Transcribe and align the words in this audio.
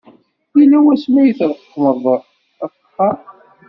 Yella 0.57 0.77
wasmi 0.85 1.19
ay 1.21 1.31
treqmeḍ 1.39 2.03
afexxar? 2.65 3.15